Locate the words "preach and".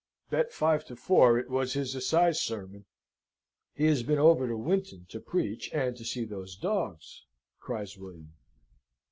5.19-5.95